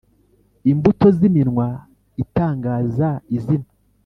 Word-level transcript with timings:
Imbuto 0.71 1.05
z 1.17 1.19
iminwa 1.29 1.67
itangaza 2.23 3.09
izina 3.35 3.69